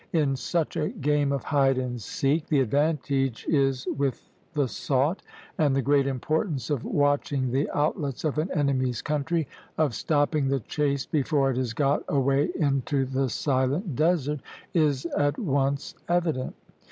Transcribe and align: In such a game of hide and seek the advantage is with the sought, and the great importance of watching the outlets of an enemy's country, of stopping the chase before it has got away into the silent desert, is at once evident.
In 0.13 0.35
such 0.35 0.77
a 0.77 0.89
game 0.89 1.31
of 1.31 1.43
hide 1.43 1.77
and 1.77 2.01
seek 2.01 2.47
the 2.47 2.59
advantage 2.59 3.45
is 3.47 3.85
with 3.95 4.31
the 4.55 4.67
sought, 4.67 5.21
and 5.59 5.75
the 5.75 5.81
great 5.83 6.07
importance 6.07 6.71
of 6.71 6.83
watching 6.83 7.51
the 7.51 7.69
outlets 7.69 8.23
of 8.23 8.39
an 8.39 8.49
enemy's 8.49 9.03
country, 9.03 9.47
of 9.77 9.93
stopping 9.93 10.47
the 10.47 10.61
chase 10.61 11.05
before 11.05 11.51
it 11.51 11.57
has 11.57 11.73
got 11.73 12.01
away 12.09 12.49
into 12.55 13.05
the 13.05 13.29
silent 13.29 13.95
desert, 13.95 14.39
is 14.73 15.05
at 15.05 15.37
once 15.37 15.93
evident. 16.09 16.55